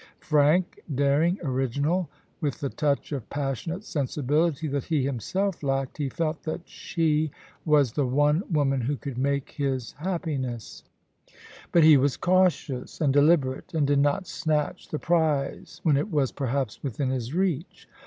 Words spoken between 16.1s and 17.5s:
perhaps, within his